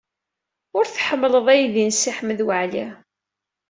[0.77, 2.85] Ur tḥemmel aydi n Si Ḥmed Waɛli.